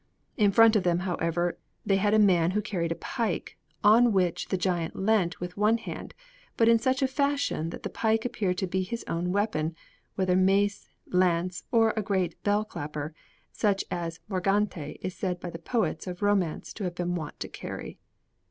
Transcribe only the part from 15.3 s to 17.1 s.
by the poets of romance to have